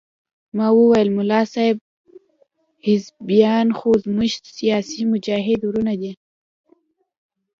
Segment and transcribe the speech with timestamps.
[0.55, 1.77] ما وويل ملا صاحب
[2.85, 6.11] حزبيان خو زموږ ستاسې مجاهد ورونه دي.